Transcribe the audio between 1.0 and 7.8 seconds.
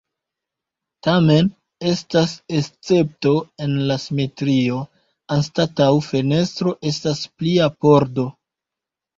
Tamen estas escepto en la simetrio, anstataŭ fenestro estas plia